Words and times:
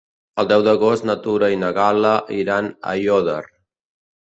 El 0.43 0.47
deu 0.51 0.63
d'agost 0.67 1.05
na 1.09 1.15
Tura 1.25 1.51
i 1.57 1.61
na 1.65 1.69
Gal·la 1.77 2.15
iran 2.39 2.73
a 2.73 2.97
Aiòder. 2.97 3.39